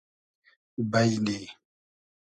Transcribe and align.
بݷنی 0.91 1.39